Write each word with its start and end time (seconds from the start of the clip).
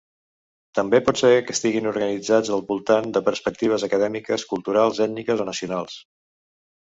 També 0.77 0.99
pot 1.07 1.19
ser 1.19 1.29
que 1.49 1.55
estiguin 1.57 1.89
organitzats 1.89 2.49
al 2.55 2.63
voltant 2.71 3.13
de 3.17 3.23
perspectives 3.27 3.87
acadèmiques, 3.89 4.45
culturals, 4.53 5.03
ètniques 5.07 5.45
o 5.45 5.45
nacionals. 5.51 6.01